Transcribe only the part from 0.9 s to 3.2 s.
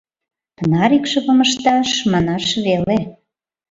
икшывым ышташ— манаш веле.